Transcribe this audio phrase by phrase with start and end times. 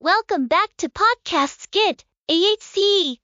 [0.00, 3.16] welcome back to Podcast Skit, AHC.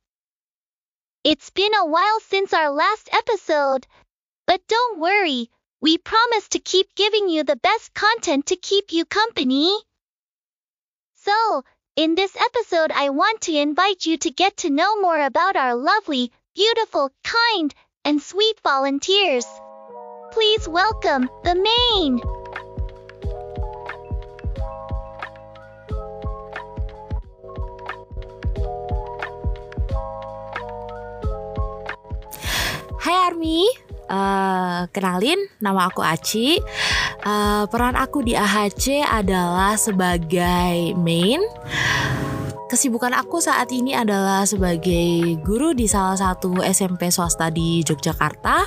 [1.25, 3.87] It's been a while since our last episode,
[4.47, 5.51] but don't worry,
[5.81, 9.77] we promise to keep giving you the best content to keep you company.
[11.17, 11.65] So,
[11.97, 15.75] in this episode, I want to invite you to get to know more about our
[15.75, 17.75] lovely, beautiful, kind,
[18.05, 19.47] and sweet volunteers.
[20.31, 22.36] Please welcome the main.
[33.27, 33.67] Army,
[34.07, 36.63] uh, kenalin nama aku Aci.
[37.27, 41.43] Uh, peran aku di AHC adalah sebagai main.
[42.71, 48.63] Kesibukan aku saat ini adalah sebagai guru di salah satu SMP swasta di Yogyakarta.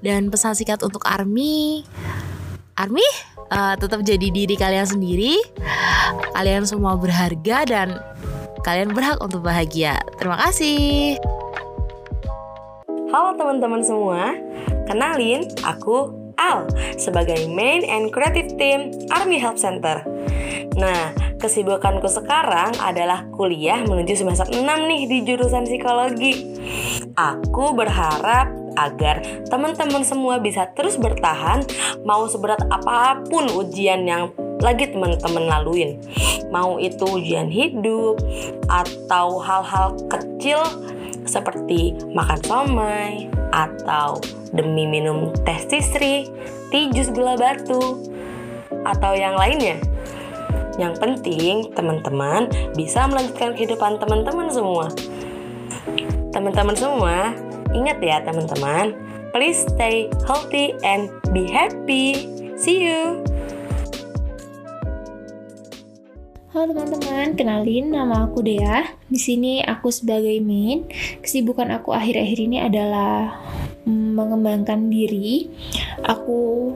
[0.00, 1.84] Dan pesan singkat untuk Army,
[2.80, 3.04] Army
[3.52, 5.36] uh, tetap jadi diri kalian sendiri.
[6.32, 8.00] Kalian semua berharga dan
[8.64, 10.00] kalian berhak untuk bahagia.
[10.16, 11.20] Terima kasih.
[13.10, 14.38] Halo teman-teman semua,
[14.86, 20.06] kenalin aku Al sebagai Main and Creative Team Army Help Center.
[20.78, 21.10] Nah,
[21.42, 26.54] kesibukanku sekarang adalah kuliah menuju semester 6 nih di jurusan psikologi.
[27.18, 28.46] Aku berharap
[28.78, 31.66] agar teman-teman semua bisa terus bertahan
[32.06, 34.30] mau seberat apa pun ujian yang
[34.62, 35.98] lagi teman-teman laluin.
[36.54, 38.22] Mau itu ujian hidup
[38.70, 40.62] atau hal-hal kecil
[41.24, 44.20] seperti makan somai atau
[44.54, 46.28] demi minum teh sisri,
[46.70, 48.00] tijus gula batu,
[48.86, 49.78] atau yang lainnya.
[50.78, 54.86] Yang penting teman-teman bisa melanjutkan kehidupan teman-teman semua.
[56.30, 57.34] Teman-teman semua,
[57.74, 58.94] ingat ya teman-teman,
[59.34, 62.30] please stay healthy and be happy.
[62.56, 63.20] See you.
[66.50, 68.99] Halo teman-teman, kenalin nama aku Dea.
[69.10, 70.86] Di sini aku sebagai main.
[71.18, 73.42] Kesibukan aku akhir-akhir ini adalah
[73.82, 75.50] mm, mengembangkan diri.
[76.06, 76.72] Aku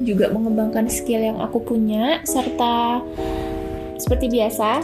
[0.00, 3.04] juga mengembangkan skill yang aku punya serta
[4.00, 4.82] seperti biasa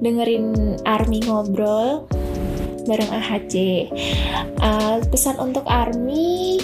[0.00, 2.06] dengerin Army ngobrol
[2.88, 3.86] bareng AHC.
[4.62, 6.62] Uh, pesan untuk Army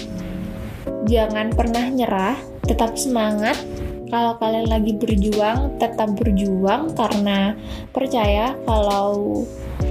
[1.10, 3.58] jangan pernah nyerah, tetap semangat
[4.06, 7.58] kalau kalian lagi berjuang, tetap berjuang karena
[7.90, 9.42] percaya kalau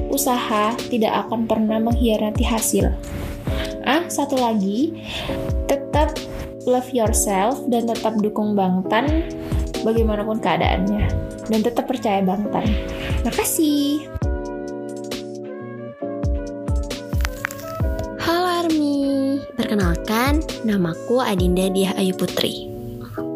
[0.08, 2.96] usaha tidak akan pernah mengkhianati hasil.
[3.86, 4.96] Ah, satu lagi,
[5.70, 6.16] tetap
[6.66, 9.30] love yourself dan tetap dukung Bangtan
[9.86, 11.06] bagaimanapun keadaannya.
[11.46, 12.66] Dan tetap percaya Bangtan.
[13.22, 14.10] Makasih.
[18.18, 22.75] Halo Army, perkenalkan namaku Adinda Diah Ayu Putri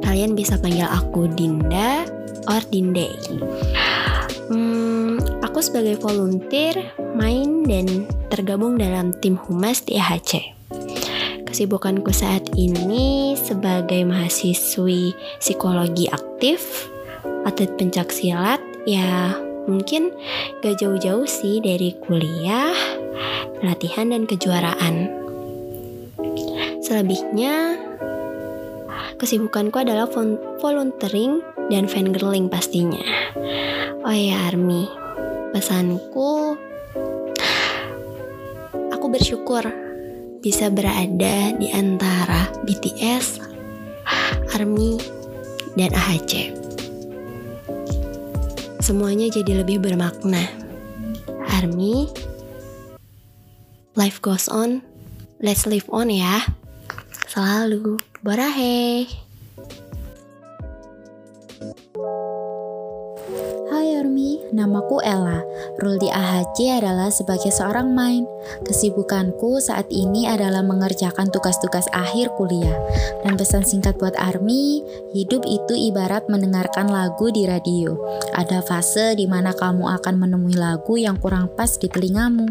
[0.10, 2.02] kalian bisa panggil aku Dinda
[2.50, 3.14] or Dinde.
[4.50, 6.74] Hmm, aku sebagai volunteer
[7.14, 10.02] main dan tergabung dalam tim humas di.
[11.46, 16.90] Kesibukanku saat ini sebagai mahasiswi psikologi aktif,
[17.46, 19.38] atlet pencak silat, ya
[19.70, 20.10] mungkin
[20.66, 22.74] gak jauh-jauh sih dari kuliah,
[23.62, 25.14] latihan dan kejuaraan.
[26.82, 27.89] Selebihnya,
[29.20, 30.08] Kesibukanku adalah
[30.64, 33.04] volunteering dan fangirling pastinya.
[34.08, 34.88] Oh ya Army,
[35.52, 36.56] pesanku
[38.96, 39.68] aku bersyukur
[40.40, 43.44] bisa berada di antara BTS,
[44.56, 44.96] Army,
[45.76, 46.56] dan AHC.
[48.80, 50.48] Semuanya jadi lebih bermakna.
[51.60, 52.08] Army,
[54.00, 54.80] life goes on,
[55.44, 56.40] let's live on ya.
[57.30, 58.02] Selalu.
[58.26, 59.06] Borahe.
[63.70, 65.46] Hai Army, namaku Ella.
[65.78, 68.26] Role di AHC adalah sebagai seorang main.
[68.66, 72.74] Kesibukanku saat ini adalah mengerjakan tugas-tugas akhir kuliah.
[73.22, 74.82] Dan pesan singkat buat Army,
[75.14, 77.94] hidup itu ibarat mendengarkan lagu di radio.
[78.34, 82.50] Ada fase di mana kamu akan menemui lagu yang kurang pas di telingamu.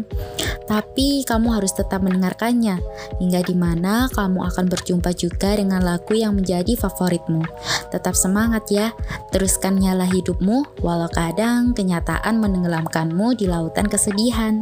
[0.69, 2.77] Tapi kamu harus tetap mendengarkannya,
[3.17, 7.41] hingga di mana kamu akan berjumpa juga dengan lagu yang menjadi favoritmu.
[7.89, 8.93] Tetap semangat ya,
[9.33, 14.61] teruskan nyala hidupmu, walau kadang kenyataan menenggelamkanmu di lautan kesedihan.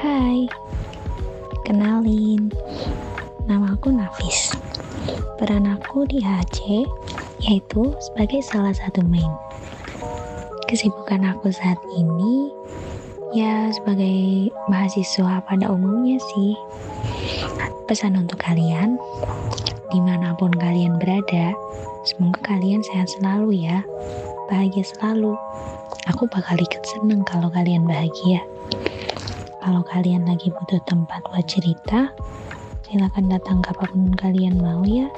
[0.00, 0.48] Hai,
[1.68, 2.48] kenalin,
[3.44, 4.56] nama aku Nafis.
[5.36, 6.88] Peran aku di HC
[7.44, 9.28] yaitu sebagai salah satu main.
[10.66, 12.50] Kesibukan aku saat ini
[13.30, 16.58] ya sebagai mahasiswa pada umumnya sih.
[17.86, 18.98] Pesan untuk kalian,
[19.94, 21.54] di mana pun kalian berada,
[22.06, 23.82] Semoga kalian sehat selalu ya.
[24.46, 25.34] Bahagia selalu.
[26.14, 28.46] Aku bakal ikut seneng kalau kalian bahagia.
[29.58, 32.14] Kalau kalian lagi butuh tempat buat cerita,
[32.86, 35.10] silakan datang kapan pun kalian mau ya.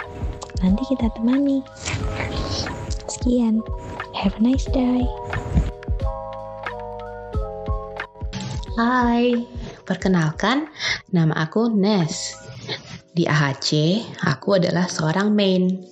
[0.65, 1.61] Nanti kita temani.
[3.05, 3.61] Sekian.
[4.17, 5.05] Have a nice day.
[8.79, 9.35] Hai,
[9.83, 10.71] perkenalkan
[11.11, 12.39] nama aku Nes.
[13.11, 15.83] Di AHC, aku adalah seorang main.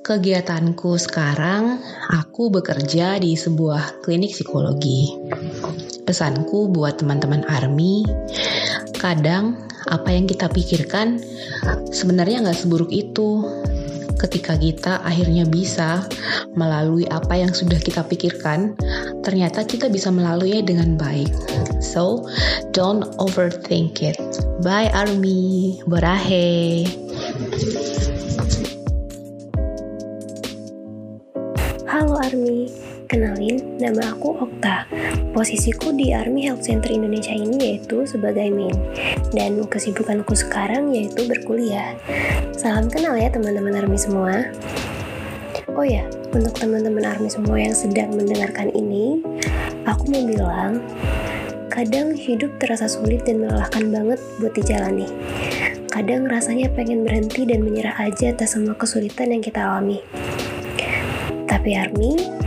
[0.00, 1.76] Kegiatanku sekarang,
[2.08, 5.12] aku bekerja di sebuah klinik psikologi.
[6.08, 8.08] Pesanku buat teman-teman ARMY,
[8.96, 9.60] kadang
[9.92, 11.20] apa yang kita pikirkan
[11.92, 13.44] sebenarnya nggak seburuk itu
[14.18, 16.04] ketika kita akhirnya bisa
[16.58, 18.74] melalui apa yang sudah kita pikirkan,
[19.22, 21.30] ternyata kita bisa melalui dengan baik.
[21.78, 22.26] So,
[22.74, 24.18] don't overthink it.
[24.66, 26.84] Bye Army, berahe.
[31.86, 32.68] Halo Army,
[33.08, 34.84] kenalin nama aku Okta.
[35.32, 38.76] Posisiku di Army Health Center Indonesia ini yaitu sebagai main
[39.32, 41.96] dan kesibukanku sekarang yaitu berkuliah.
[42.52, 44.52] Salam kenal ya teman-teman Army semua.
[45.72, 46.04] Oh ya,
[46.36, 49.24] untuk teman-teman Army semua yang sedang mendengarkan ini,
[49.88, 50.82] aku mau bilang
[51.72, 55.08] kadang hidup terasa sulit dan melelahkan banget buat dijalani.
[55.88, 60.02] Kadang rasanya pengen berhenti dan menyerah aja atas semua kesulitan yang kita alami.
[61.48, 62.38] Tapi Army,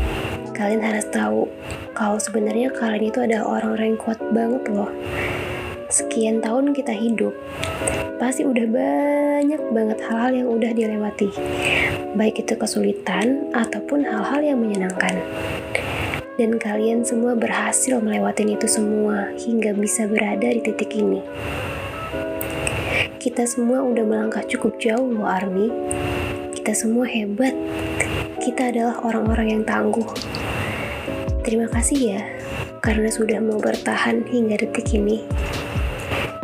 [0.62, 1.50] kalian harus tahu
[1.98, 4.94] kalau sebenarnya kalian itu adalah orang-orang yang kuat banget loh.
[5.90, 7.34] Sekian tahun kita hidup,
[8.22, 11.34] pasti udah banyak banget hal-hal yang udah dilewati.
[12.14, 15.18] Baik itu kesulitan ataupun hal-hal yang menyenangkan.
[16.38, 21.26] Dan kalian semua berhasil melewati itu semua hingga bisa berada di titik ini.
[23.18, 25.74] Kita semua udah melangkah cukup jauh loh Army.
[26.54, 27.58] Kita semua hebat
[28.42, 30.41] kita adalah orang-orang yang tangguh.
[31.42, 32.22] Terima kasih ya,
[32.86, 35.26] karena sudah mau bertahan hingga detik ini.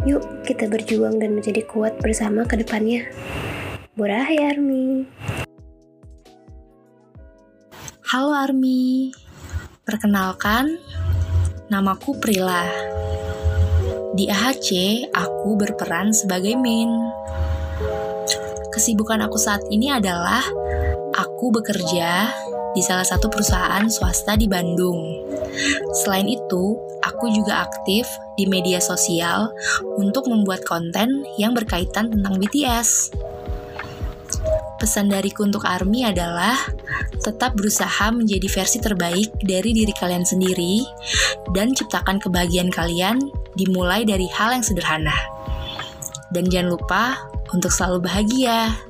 [0.10, 3.06] Yuk, kita berjuang dan menjadi kuat bersama ke depannya.
[3.94, 5.06] Borahai Army.
[8.10, 9.14] Halo Army,
[9.86, 10.82] perkenalkan,
[11.70, 12.66] namaku Prila.
[14.18, 14.70] Di AHC,
[15.14, 16.90] aku berperan sebagai main.
[18.74, 20.42] Kesibukan aku saat ini adalah
[21.38, 22.34] aku bekerja
[22.74, 24.98] di salah satu perusahaan swasta di Bandung.
[26.02, 28.10] Selain itu, aku juga aktif
[28.42, 29.54] di media sosial
[30.02, 33.14] untuk membuat konten yang berkaitan tentang BTS.
[34.82, 36.58] Pesan dariku untuk ARMY adalah
[37.22, 40.82] tetap berusaha menjadi versi terbaik dari diri kalian sendiri
[41.54, 43.22] dan ciptakan kebahagiaan kalian
[43.54, 45.14] dimulai dari hal yang sederhana.
[46.34, 48.87] Dan jangan lupa untuk selalu bahagia.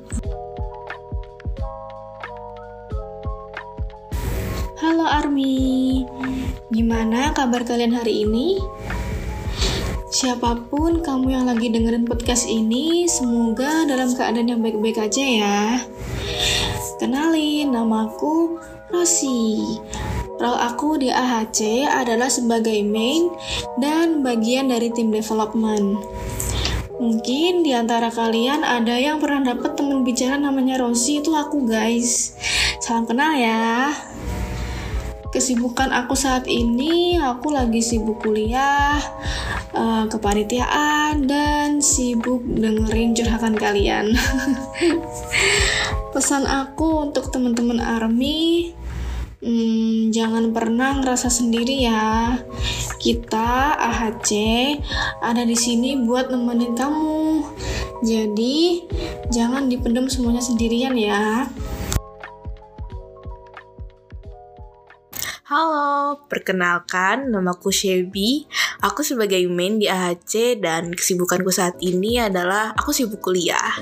[5.38, 6.02] Army,
[6.74, 8.58] gimana kabar kalian hari ini?
[10.10, 15.58] Siapa pun kamu yang lagi dengerin podcast ini, semoga dalam keadaan yang baik-baik aja ya.
[16.98, 18.58] Kenalin, namaku
[18.90, 19.78] Rosi.
[20.42, 23.30] Role aku di AHC adalah sebagai main
[23.78, 26.02] dan bagian dari tim development.
[26.98, 32.34] Mungkin di antara kalian ada yang pernah dapat teman bicara namanya Rosi itu aku guys.
[32.82, 33.94] Salam kenal ya
[35.28, 38.96] kesibukan aku saat ini aku lagi sibuk kuliah
[39.76, 44.16] uh, kepanitiaan dan sibuk dengerin curhatan kalian.
[46.16, 48.72] Pesan aku untuk teman-teman army
[49.44, 52.40] hmm, jangan pernah ngerasa sendiri ya.
[52.98, 54.32] Kita AHC
[55.22, 57.44] ada di sini buat nemenin kamu.
[58.02, 58.88] Jadi
[59.28, 61.46] jangan dipendam semuanya sendirian ya
[65.48, 68.44] Halo, perkenalkan namaku Shebi.
[68.84, 73.80] Aku sebagai main di AHC dan kesibukanku saat ini adalah aku sibuk kuliah.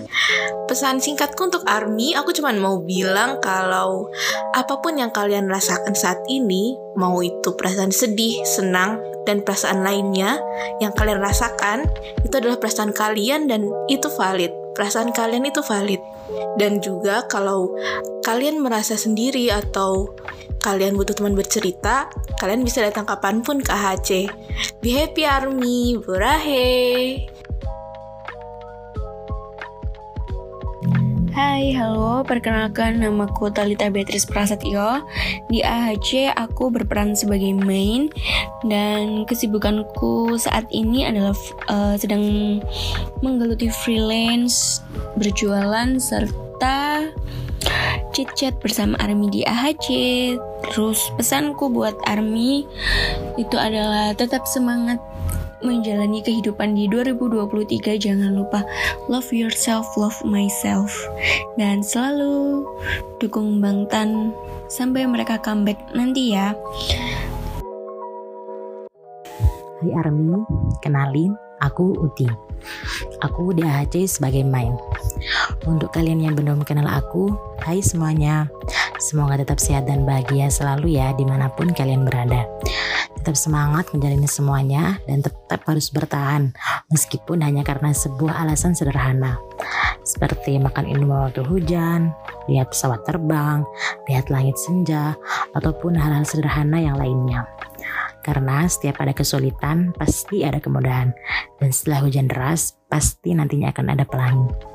[0.71, 4.07] Pesan singkatku untuk ARMY, aku cuma mau bilang kalau
[4.55, 10.39] apa pun yang kalian rasakan saat ini, mau itu perasaan sedih, senang, dan perasaan lainnya
[10.79, 11.83] yang kalian rasakan,
[12.23, 14.55] itu adalah perasaan kalian dan itu valid.
[14.79, 15.99] Perasaan kalian itu valid.
[16.63, 17.75] Dan juga kalau
[18.23, 20.15] kalian merasa sendiri atau
[20.67, 22.11] kalian butuh teman bercerita,
[22.43, 24.27] kalian bisa datang kapan pun ke AHC.
[24.83, 27.23] Be happy army, burahe!
[31.31, 35.05] Hai, halo, perkenalkan namaku Talita Beatrice Prasetyo
[35.53, 38.09] Di AHC aku berperan sebagai main
[38.65, 41.37] Dan kesibukanku saat ini adalah
[41.69, 42.25] uh, sedang
[43.21, 44.81] menggeluti freelance,
[45.21, 47.13] berjualan, serta
[48.17, 49.87] chit-chat bersama Army di AHC.
[50.73, 52.65] Terus pesanku buat Army
[53.37, 54.97] itu adalah tetap semangat
[55.61, 58.65] menjalani kehidupan di 2023 jangan lupa
[59.13, 60.93] love yourself, love myself
[61.57, 62.65] dan selalu
[63.21, 64.33] dukung Bang Tan
[64.69, 66.53] sampai mereka comeback nanti ya.
[69.81, 70.41] Hai Army,
[70.81, 72.29] kenalin aku Uti.
[73.25, 74.73] Aku di AHC sebagai main.
[75.69, 77.33] Untuk kalian yang belum kenal aku,
[77.67, 78.47] hai semuanya.
[79.03, 82.47] Semoga tetap sehat dan bahagia selalu ya di mana pun kalian berada.
[83.19, 86.55] Tetap semangat menjalani semuanya dan tetap harus bertahan
[86.95, 89.43] meskipun hanya karena sebuah alasan sederhana.
[90.07, 92.15] Seperti makan minuman waktu hujan,
[92.47, 93.67] lihat pesawat terbang,
[94.07, 95.19] lihat langit senja,
[95.59, 97.51] ataupun hal-hal sederhana yang lainnya.
[98.23, 101.11] Karena setiap ada kesulitan, pasti ada kemudahan.
[101.59, 104.66] Dan setelah hujan deras, pasti nantinya akan ada pelangi.